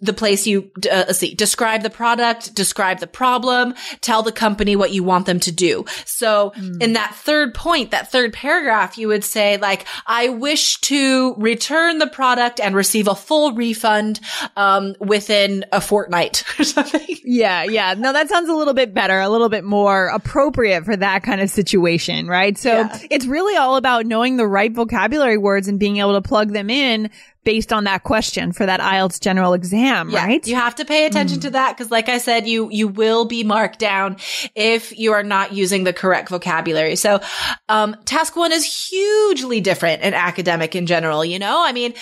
the 0.00 0.12
place 0.12 0.46
you, 0.46 0.70
uh, 0.90 1.04
let's 1.06 1.18
see, 1.18 1.34
describe 1.34 1.82
the 1.82 1.90
product, 1.90 2.54
describe 2.54 2.98
the 3.00 3.06
problem, 3.06 3.74
tell 4.00 4.22
the 4.22 4.32
company 4.32 4.76
what 4.76 4.92
you 4.92 5.04
want 5.04 5.26
them 5.26 5.40
to 5.40 5.52
do. 5.52 5.84
So 6.04 6.52
in 6.80 6.94
that 6.94 7.14
third 7.14 7.54
point, 7.54 7.90
that 7.92 8.10
third 8.10 8.32
paragraph, 8.32 8.98
you 8.98 9.08
would 9.08 9.24
say 9.24 9.56
like, 9.58 9.86
I 10.06 10.28
wish 10.30 10.80
to 10.82 11.34
return 11.36 11.98
the 11.98 12.06
product 12.06 12.60
and 12.60 12.74
receive 12.74 13.08
a 13.08 13.14
full 13.14 13.52
refund, 13.52 14.20
um, 14.56 14.94
within 15.00 15.64
a 15.72 15.80
fortnight 15.80 16.44
or 16.58 16.64
something. 16.64 17.06
Yeah, 17.24 17.62
yeah. 17.64 17.94
No, 17.96 18.12
that 18.12 18.28
sounds 18.28 18.48
a 18.48 18.54
little 18.54 18.74
bit 18.74 18.94
better, 18.94 19.20
a 19.20 19.28
little 19.28 19.48
bit 19.48 19.64
more 19.64 20.06
appropriate 20.08 20.84
for 20.84 20.96
that 20.96 21.22
kind 21.22 21.40
of 21.40 21.50
situation, 21.50 21.97
right? 22.26 22.56
So 22.56 22.70
Yeah. 22.70 22.98
it's 23.10 23.26
really 23.26 23.56
all 23.56 23.76
about 23.76 24.06
knowing 24.06 24.36
the 24.36 24.46
right 24.46 24.72
vocabulary 24.72 25.38
words 25.38 25.68
and 25.68 25.78
being 25.78 25.98
able 25.98 26.14
to 26.14 26.22
plug 26.22 26.52
them 26.52 26.70
in 26.70 27.10
based 27.44 27.72
on 27.72 27.84
that 27.84 28.02
question 28.02 28.52
for 28.52 28.66
that 28.66 28.80
IELTS 28.80 29.20
general 29.20 29.54
exam, 29.54 30.10
Yeah, 30.10 30.24
right? 30.26 30.46
You 30.46 30.54
have 30.56 30.74
to 30.76 30.84
pay 30.84 31.06
attention 31.06 31.40
to 31.40 31.50
that 31.50 31.76
because, 31.76 31.90
like 31.90 32.08
I 32.08 32.18
said, 32.18 32.46
you 32.46 32.68
you 32.70 32.88
will 32.88 33.24
be 33.24 33.42
marked 33.44 33.78
down 33.78 34.16
if 34.54 34.96
you 34.98 35.12
are 35.12 35.22
not 35.22 35.52
using 35.54 35.84
the 35.84 35.92
correct 35.92 36.28
vocabulary. 36.28 36.96
So, 36.96 37.20
um, 37.68 37.96
task 38.04 38.36
one 38.36 38.52
is 38.52 38.64
hugely 38.90 39.60
different 39.60 40.02
in 40.02 40.12
academic 40.14 40.76
in 40.76 40.86
general. 40.86 41.24
You 41.24 41.38
know, 41.38 41.64
I 41.64 41.72
mean. 41.72 41.94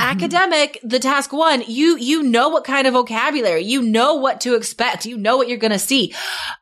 Academic, 0.00 0.80
the 0.82 0.98
task 0.98 1.32
one, 1.32 1.62
you, 1.66 1.96
you 1.96 2.24
know 2.24 2.48
what 2.48 2.64
kind 2.64 2.88
of 2.88 2.94
vocabulary, 2.94 3.62
you 3.62 3.82
know 3.82 4.16
what 4.16 4.40
to 4.40 4.56
expect, 4.56 5.06
you 5.06 5.16
know 5.16 5.36
what 5.36 5.48
you're 5.48 5.58
going 5.58 5.70
to 5.70 5.78
see. 5.78 6.12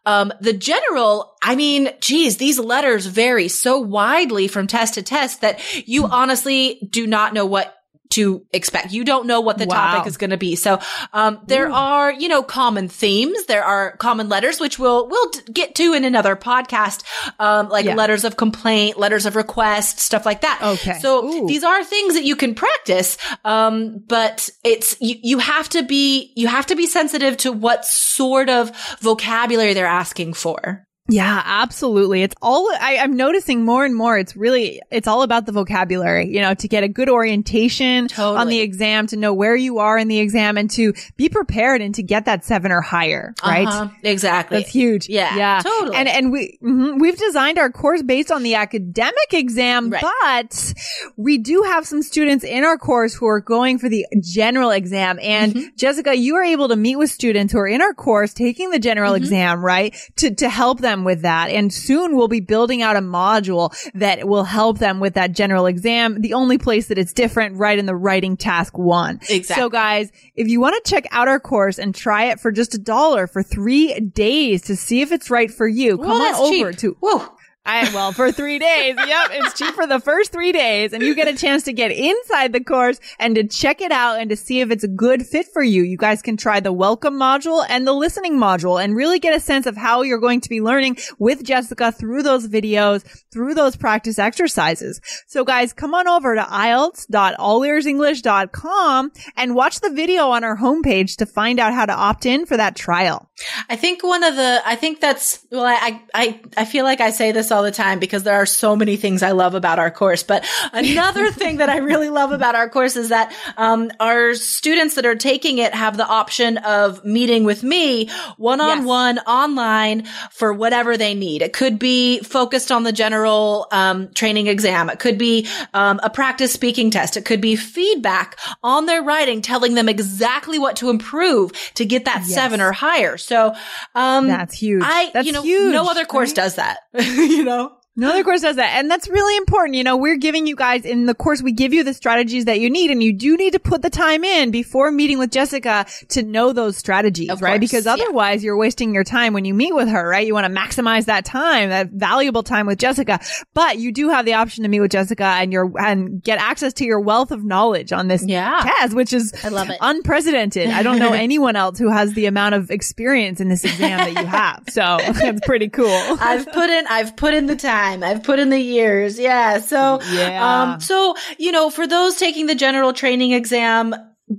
Um, 0.05 0.31
the 0.43 0.53
general, 0.53 1.35
I 1.43 1.57
mean, 1.57 1.89
geez, 2.01 2.37
these 2.37 2.59
letters 2.59 3.07
vary 3.07 3.49
so 3.49 3.79
widely 3.79 4.47
from 4.47 4.67
test 4.67 4.95
to 4.95 5.03
test 5.03 5.41
that 5.41 5.89
you 5.89 6.07
honestly 6.07 6.87
do 6.91 7.07
not 7.07 7.33
know 7.33 7.47
what 7.47 7.75
to 8.11 8.47
expect. 8.53 8.93
You 8.93 9.03
don't 9.05 9.27
know 9.27 9.41
what 9.41 9.59
the 9.59 9.67
Wow. 9.67 9.75
topic 9.75 10.07
is 10.09 10.17
going 10.17 10.31
to 10.31 10.37
be. 10.37 10.55
So, 10.57 10.79
um, 11.13 11.41
there 11.47 11.71
are, 11.71 12.13
you 12.13 12.29
know, 12.29 12.43
common 12.43 12.89
themes. 12.89 13.47
There 13.47 13.65
are 13.65 13.97
common 13.97 14.29
letters, 14.29 14.61
which 14.61 14.79
we'll, 14.79 15.09
we'll 15.09 15.31
get 15.53 15.75
to 15.77 15.95
in 15.95 16.05
another 16.05 16.37
podcast. 16.37 17.03
Um, 17.41 17.69
like 17.71 17.87
Yeah. 17.87 17.95
letters 17.97 18.25
of 18.25 18.37
complaint, 18.37 18.99
letters 18.99 19.27
of 19.27 19.35
request, 19.37 19.99
stuff 20.01 20.25
like 20.27 20.43
that. 20.43 20.61
Okay. 20.63 20.99
So 21.01 21.25
Ooh. 21.25 21.47
these 21.49 21.65
are 21.65 21.83
things 21.83 22.15
that 22.15 22.25
you 22.25 22.37
can 22.37 22.55
practice. 22.55 23.17
Um, 23.45 24.03
but 24.07 24.49
it's, 24.63 24.97
you, 25.01 25.17
you 25.23 25.39
have 25.39 25.69
to 25.71 25.83
be, 25.83 26.33
you 26.37 26.47
have 26.47 26.67
to 26.67 26.77
be 26.77 26.87
sensitive 26.87 27.37
to 27.39 27.53
what 27.53 27.85
sort 27.85 28.49
of 28.49 28.71
vocabulary 29.01 29.75
they're 29.75 29.87
asking 29.87 30.35
for. 30.35 30.87
Yeah, 31.11 31.43
absolutely. 31.45 32.23
It's 32.23 32.35
all, 32.41 32.67
I, 32.81 32.97
I'm 32.99 33.15
noticing 33.15 33.63
more 33.63 33.85
and 33.85 33.95
more. 33.95 34.17
It's 34.17 34.35
really, 34.35 34.81
it's 34.91 35.07
all 35.07 35.21
about 35.21 35.45
the 35.45 35.53
vocabulary, 35.53 36.29
you 36.35 36.41
know, 36.41 36.55
to 36.55 36.67
get 36.67 36.83
a 36.83 36.89
good 36.89 37.11
orientation 37.11 38.09
on 38.19 38.49
the 38.49 38.61
exam, 38.61 39.07
to 39.09 39.17
know 39.19 39.35
where 39.35 39.55
you 39.55 39.81
are 39.81 39.99
in 39.99 40.09
the 40.09 40.19
exam 40.19 40.57
and 40.57 40.71
to 40.71 40.95
be 41.19 41.29
prepared 41.29 41.83
and 41.83 41.95
to 41.97 42.03
get 42.03 42.25
that 42.25 42.43
seven 42.47 42.73
or 42.73 42.81
higher, 42.81 43.35
right? 43.45 43.69
Uh-huh. 43.69 43.89
Exactly. 44.03 44.61
That's 44.61 44.71
huge. 44.71 45.11
Yeah, 45.11 45.37
Yeah. 45.37 45.61
totally. 45.63 45.95
And, 45.95 46.09
and 46.09 46.33
we, 46.33 46.59
mhm, 46.63 46.99
we've 46.99 47.19
designed 47.19 47.59
our 47.59 47.71
course 47.71 48.03
based 48.03 48.33
on 48.33 48.43
the 48.43 48.55
academic 48.55 49.33
exam, 49.35 49.91
Right. 49.91 50.03
but 50.41 50.73
we 51.19 51.37
do 51.37 51.65
have 51.65 51.87
some 51.87 52.01
students 52.01 52.45
in 52.45 52.65
our 52.65 52.79
course 52.79 53.13
who 53.15 53.27
are 53.27 53.41
going 53.41 53.79
for 53.79 53.91
the 53.91 54.07
general 54.23 54.71
exam. 54.71 55.19
And 55.21 55.53
Mm-hmm. 55.55 55.69
Jessica, 55.77 56.17
you 56.17 56.37
are 56.37 56.45
able 56.45 56.69
to 56.69 56.77
meet 56.77 56.97
with 56.97 57.11
students 57.11 57.53
who 57.53 57.59
are 57.59 57.69
in 57.69 57.83
our 57.83 57.93
course 57.93 58.33
taking 58.33 58.71
the 58.71 58.79
general 58.79 59.13
Mm-hmm. 59.13 59.23
exam, 59.25 59.63
right? 59.63 59.95
To, 60.17 60.35
to 60.37 60.49
help 60.49 60.81
them 60.81 60.94
with 61.03 61.23
that. 61.23 61.51
And 61.51 61.73
soon 61.73 62.15
we'll 62.17 62.29
be 62.29 62.41
building 62.41 62.83
out 62.83 62.95
a 62.95 63.01
module 63.01 63.75
that 63.95 64.29
will 64.29 64.45
help 64.45 64.79
them 64.79 65.01
with 65.01 65.15
that 65.15 65.33
general 65.33 65.67
exam. 65.67 66.21
The 66.21 66.35
only 66.35 66.59
place 66.59 66.87
that 66.89 66.99
it's 66.99 67.13
different, 67.13 67.57
right 67.57 67.79
in 67.79 67.87
the 67.87 67.97
writing 67.97 68.37
task 68.37 68.79
one. 68.79 69.19
Exactly. 69.29 69.63
So 69.63 69.69
guys, 69.69 70.13
if 70.37 70.47
you 70.47 70.61
want 70.61 70.83
to 70.85 70.89
check 70.89 71.07
out 71.11 71.27
our 71.27 71.41
course 71.41 71.79
and 71.79 71.95
try 71.95 72.27
it 72.27 72.39
for 72.39 72.53
just 72.53 72.75
a 72.75 72.79
dollar 72.79 73.27
for 73.27 73.43
three 73.43 73.99
days 73.99 74.63
to 74.63 74.77
see 74.77 75.01
if 75.01 75.11
it's 75.11 75.31
right 75.31 75.51
for 75.51 75.67
you, 75.67 75.99
come 75.99 76.21
on 76.21 76.35
over 76.35 76.71
cheap. 76.71 76.79
to 76.81 76.97
Whoa. 77.01 77.34
I, 77.67 77.91
well, 77.95 78.13
for 78.13 78.31
three 78.31 78.59
days. 78.59 78.95
Yep. 78.99 79.31
It's 79.33 79.59
cheap 79.59 79.75
for 79.75 79.87
the 79.87 79.99
first 79.99 80.33
three 80.33 80.53
days 80.53 80.93
and 80.93 81.03
you 81.03 81.15
get 81.15 81.29
a 81.29 81.35
chance 81.35 81.63
to 81.63 81.73
get 81.73 81.93
inside 81.93 82.53
the 82.53 82.63
course 82.63 83.01
and 83.19 83.35
to 83.37 83.45
check 83.45 83.81
it 83.81 83.91
out 83.91 84.21
and 84.21 84.29
to 84.29 84.37
see 84.37 84.61
if 84.61 84.71
it's 84.71 84.85
a 84.85 84.89
good 84.89 85.27
fit 85.27 85.47
for 85.47 85.63
you. 85.63 85.83
You 85.83 85.97
guys 85.97 86.21
can 86.21 86.37
try 86.37 86.61
the 86.61 86.75
welcome 86.75 87.15
module 87.15 87.65
and 87.67 87.87
the 87.87 87.95
listening 87.95 88.35
module 88.35 88.79
and 88.83 88.95
really 88.95 89.19
get 89.19 89.35
a 89.35 89.41
sense 89.41 89.65
of 89.65 89.79
how 89.79 90.03
you're 90.03 90.19
going 90.19 90.43
to 90.43 90.51
be 90.51 90.61
learning 90.61 90.99
with 91.19 91.43
Jessica 91.43 91.91
through 91.91 92.23
those 92.23 92.47
videos, 92.47 93.03
through 93.33 93.55
those 93.55 93.77
practice 93.77 94.19
exercises. 94.19 95.01
So 95.27 95.43
guys, 95.43 95.73
come 95.73 95.95
on 95.95 96.07
over 96.07 96.35
to 96.35 96.43
IELTS.allearsenglish.com 96.43 99.13
and 99.37 99.55
watch 99.55 99.81
the 99.81 99.91
video 99.91 100.29
on 100.29 100.45
our 100.45 100.59
homepage 100.59 101.17
to 101.17 101.25
find 101.25 101.59
out 101.59 101.73
how 101.73 101.87
to 101.87 101.95
opt 101.95 102.27
in 102.27 102.45
for 102.45 102.59
that 102.59 102.77
trial. 102.77 103.31
I 103.71 103.77
think 103.77 104.05
one 104.05 104.23
of 104.23 104.37
the, 104.37 104.61
I 104.67 104.77
think 104.77 105.01
that's, 105.01 105.39
well, 105.51 105.65
I, 105.65 106.03
I, 106.13 106.43
I 106.59 106.67
feel 106.67 106.85
like 106.85 107.01
I 107.01 107.09
say 107.11 107.33
this 107.33 107.54
all 107.55 107.63
the 107.63 107.71
time 107.71 107.99
because 107.99 108.25
there 108.25 108.35
are 108.35 108.47
so 108.47 108.77
many 108.77 108.97
things 108.97 109.23
I 109.23 109.31
love 109.31 109.55
about 109.55 109.79
our 109.79 109.91
course. 109.91 110.23
But 110.23 110.45
another 110.73 111.31
thing 111.33 111.59
that 111.59 111.71
I 111.71 111.79
really 111.79 112.11
love 112.11 112.33
about 112.33 112.55
our 112.55 112.69
course 112.69 112.97
is 112.97 113.09
that, 113.09 113.33
um, 113.57 113.91
our 114.01 114.35
students 114.35 114.97
that 114.97 115.07
are 115.07 115.15
taking 115.15 115.59
it 115.59 115.73
have 115.73 115.97
the 115.97 116.07
option 116.07 116.59
of 116.59 117.05
meeting 117.05 117.45
with 117.45 117.63
me 117.63 118.11
one 118.37 118.61
on 118.61 118.85
one 118.85 119.19
online 119.21 120.05
for 120.31 120.53
whatever 120.53 120.97
they 120.97 121.15
need. 121.15 121.43
It 121.43 121.53
could 121.53 121.79
be 121.79 122.21
focused 122.21 122.73
on 122.73 122.83
the 122.83 122.93
general, 122.93 123.69
um, 123.71 124.09
training 124.13 124.49
exam. 124.49 124.91
It 124.91 124.99
could 124.99 125.17
be, 125.17 125.47
um, 125.73 126.01
a 126.03 126.11
practice 126.11 126.53
speaking 126.53 126.91
test. 126.91 127.17
It 127.17 127.25
could 127.25 127.41
be 127.41 127.57
feedback 127.57 128.39
on 128.63 128.87
their 128.87 129.03
writing, 129.03 129.41
telling 129.41 129.75
them 129.75 129.89
exactly 129.89 130.59
what 130.59 130.77
to 130.77 130.91
improve 130.91 131.53
to 131.75 131.85
get 131.85 132.05
that 132.07 132.25
seven 132.25 132.61
or 132.61 132.73
higher. 132.73 133.17
So, 133.17 133.55
um, 133.95 134.27
That's 134.27 134.55
huge. 134.55 134.83
I, 134.85 135.11
That's 135.13 135.27
you 135.27 135.33
know, 135.33 135.43
huge, 135.43 135.73
no 135.73 135.89
other 135.89 136.05
course 136.05 136.31
right? 136.31 136.37
does 136.37 136.55
that, 136.57 136.79
you 136.95 137.44
know? 137.45 137.84
No 137.97 138.11
other 138.11 138.25
course 138.25 138.41
does 138.41 138.57
that. 138.57 138.77
And 138.77 138.91
that's 138.91 139.09
really 139.09 139.37
important. 139.37 139.77
You 139.77 139.85
know, 139.85 139.97
we're 139.97 140.17
giving 140.17 140.47
you 140.49 140.57
guys 140.57 140.85
in 140.85 141.07
the 141.07 141.15
course, 141.15 141.43
we 141.43 141.53
give 141.53 141.73
you 141.73 141.85
the 141.85 141.95
strategies 141.95 142.47
that 142.47 142.59
you 142.59 142.69
need 142.69 142.91
and 142.91 143.01
you 143.03 143.13
do 143.13 143.37
need 143.37 143.53
to 143.53 143.61
put 143.61 143.83
the 143.83 143.91
time 143.91 144.25
in 144.25 144.51
before 144.51 144.91
meeting 144.91 145.19
with 145.19 145.31
Jessica 145.31 145.87
to 146.09 146.23
know 146.25 146.53
those 146.53 146.77
strategies, 146.77 147.31
Of 147.31 147.41
right? 147.41 147.61
course, 147.61 147.71
Because 147.71 147.87
yeah. 147.87 147.93
otherwise 147.93 148.43
you're 148.43 148.57
wasting 148.57 148.95
your 148.95 149.05
time 149.05 149.33
when 149.33 149.45
you 149.45 149.55
meet 149.55 149.73
with 149.75 149.89
her, 149.89 150.09
right? 150.09 150.27
You 150.27 150.35
want 150.35 150.53
to 150.53 150.61
maximize 150.61 151.05
that 151.05 151.25
time, 151.25 151.69
that 151.69 151.91
valuable 151.91 152.43
time 152.43 152.67
with 152.67 152.79
Jessica, 152.81 153.21
but 153.55 153.79
you 153.79 153.93
do 153.93 154.09
have 154.09 154.25
the 154.25 154.35
option 154.35 154.65
to 154.65 154.69
meet 154.69 154.81
with 154.81 154.91
Jessica 154.91 155.25
and 155.25 155.53
your, 155.53 155.71
and 155.81 156.21
get 156.21 156.39
access 156.41 156.73
to 156.75 156.85
your 156.85 156.99
wealth 156.99 157.31
of 157.31 157.45
knowledge 157.45 157.93
on 157.93 158.09
this 158.09 158.25
Yeah. 158.27 158.61
test, 158.81 158.95
which 158.95 159.13
is 159.13 159.33
I 159.45 159.49
love 159.51 159.71
it. 159.71 159.79
unprecedented. 159.81 160.69
I 160.71 160.83
don't 160.83 160.99
know 160.99 161.13
anyone 161.13 161.55
else 161.55 161.79
who 161.79 161.91
has 161.91 162.13
the 162.15 162.27
amount 162.27 162.57
of 162.57 162.73
experience 162.73 163.41
in 163.41 163.49
this 163.49 163.65
exam 163.65 163.99
that 164.15 164.21
you 164.21 164.27
have. 164.27 164.65
So 164.71 164.97
it's 165.01 165.47
pretty 165.47 165.69
cool. 165.69 165.87
I've 166.21 166.51
put 166.51 166.71
in, 166.71 166.87
I've 166.89 167.15
put 167.17 167.35
in 167.35 167.47
the 167.47 167.55
time. 167.57 167.84
I've 167.93 168.23
put 168.23 168.39
in 168.39 168.51
the 168.51 168.59
years. 168.59 169.19
Yeah. 169.19 169.59
So, 169.59 170.01
Yeah. 170.11 170.73
um, 170.75 170.81
so, 170.81 171.15
you 171.39 171.53
know, 171.53 171.71
for 171.71 171.87
those 171.87 172.17
taking 172.17 172.47
the 172.47 172.55
general 172.55 172.93
training 172.93 173.33
exam, 173.33 173.95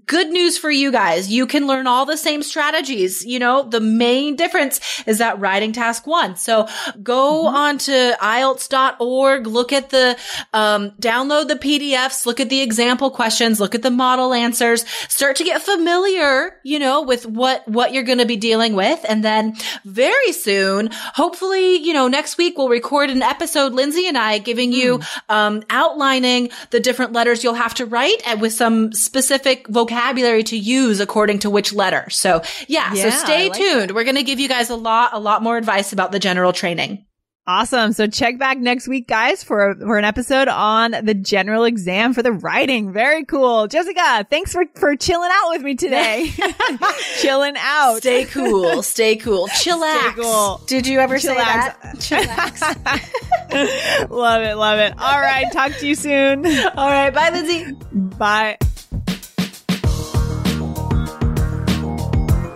good 0.08 0.30
news 0.30 0.58
for 0.58 0.72
you 0.72 0.92
guys. 0.92 1.30
You 1.30 1.46
can 1.46 1.68
learn 1.68 1.86
all 1.86 2.06
the 2.06 2.18
same 2.18 2.42
strategies. 2.42 3.24
You 3.24 3.38
know, 3.38 3.64
the 3.64 3.80
main 3.80 4.36
difference 4.36 5.04
is 5.06 5.20
that 5.20 5.40
writing 5.40 5.74
task 5.74 6.08
one. 6.08 6.36
So 6.38 6.68
go 7.04 7.46
mm-hmm. 7.46 7.56
on 7.56 7.78
to 7.80 8.18
IELTS.org, 8.20 9.46
look 9.46 9.72
at 9.72 9.92
the, 9.92 10.18
um, 10.54 10.92
download 11.00 11.50
the 11.50 11.56
PDFs, 11.56 12.26
look 12.26 12.40
at 12.40 12.50
the 12.50 12.62
example 12.62 13.12
questions, 13.12 13.60
look 13.60 13.76
at 13.76 13.84
the 13.84 13.92
model 13.92 14.34
answers, 14.34 14.88
start 15.08 15.36
to 15.36 15.44
get 15.44 15.62
familiar, 15.62 16.60
you 16.64 16.80
know, 16.80 17.04
with 17.04 17.28
what, 17.28 17.68
what 17.68 17.94
you're 17.94 18.04
going 18.04 18.18
to 18.18 18.26
be 18.26 18.38
dealing 18.38 18.74
with. 18.76 19.06
And 19.08 19.24
then 19.24 19.56
very 19.86 20.32
soon, 20.32 20.90
hopefully, 20.92 21.76
you 21.78 21.94
know, 21.94 22.08
next 22.08 22.40
week 22.40 22.58
we'll 22.58 22.70
record 22.70 23.12
an 23.12 23.22
episode, 23.22 23.74
Lindsay 23.74 24.08
and 24.08 24.18
I 24.18 24.40
giving 24.40 24.72
you, 24.72 24.98
mm. 24.98 25.22
um, 25.30 25.64
outlining 25.70 26.50
the 26.72 26.80
different 26.80 27.14
letters 27.14 27.44
you'll 27.44 27.54
have 27.54 27.76
to 27.76 27.86
write 27.86 28.22
and 28.26 28.42
with 28.42 28.54
some 28.54 28.92
specific 28.92 29.68
vocabulary 29.76 30.44
to 30.44 30.58
use 30.58 31.00
according 31.00 31.40
to 31.40 31.52
which 31.52 31.72
letter. 31.72 32.10
So 32.10 32.42
yeah, 32.68 32.92
yeah 32.94 33.12
so 33.12 33.26
stay 33.26 33.50
like 33.50 33.60
tuned. 33.60 33.90
That. 33.90 33.94
We're 33.94 34.06
going 34.06 34.16
to 34.16 34.24
give 34.24 34.40
you 34.40 34.48
guys 34.48 34.72
a 34.72 34.76
lot, 34.76 35.12
a 35.14 35.20
lot 35.20 35.44
more 35.44 35.58
advice 35.58 35.94
about 35.94 36.12
the 36.12 36.20
general 36.20 36.52
training. 36.52 37.06
Awesome. 37.48 37.94
So 37.94 38.08
check 38.08 38.40
back 38.40 38.58
next 38.58 38.88
week, 38.88 39.08
guys, 39.08 39.44
for, 39.44 39.76
for 39.76 40.00
an 40.00 40.06
episode 40.06 40.48
on 40.48 40.96
the 41.04 41.14
general 41.14 41.66
exam 41.66 42.16
for 42.16 42.24
the 42.24 42.32
writing. 42.32 42.92
Very 42.92 43.24
cool. 43.24 43.68
Jessica, 43.68 44.26
thanks 44.32 44.52
for, 44.52 44.66
for 44.74 44.96
chilling 44.96 45.30
out 45.32 45.52
with 45.52 45.62
me 45.62 45.76
today. 45.76 46.34
chilling 47.18 47.54
out. 47.60 47.98
Stay 47.98 48.26
cool. 48.26 48.82
Stay 48.96 49.16
cool. 49.18 49.48
Chillax. 49.50 50.14
Stay 50.14 50.24
cool. 50.24 50.60
Did 50.66 50.88
you 50.88 50.98
ever 51.00 51.18
Chillax. 51.18 51.22
say 51.22 51.36
that? 51.36 51.78
Chillax. 51.98 54.10
love 54.10 54.42
it. 54.42 54.56
Love 54.56 54.80
it. 54.80 54.94
All 54.98 55.22
right. 55.22 55.46
Talk 55.52 55.74
to 55.74 55.88
you 55.88 55.94
soon. 55.94 56.48
All 56.48 56.90
right. 56.90 57.14
Bye, 57.14 57.30
Lindsay. 57.30 57.74
Bye. 57.92 58.58